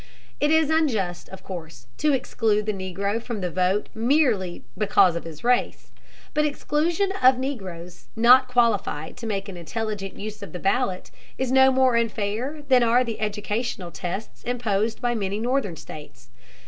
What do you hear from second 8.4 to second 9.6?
qualified to make an